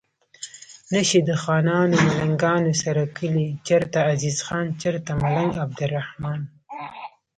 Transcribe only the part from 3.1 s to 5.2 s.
کلي چرته عزیز خان چرته